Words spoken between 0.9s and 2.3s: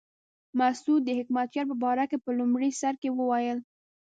د حکمتیار په باره کې په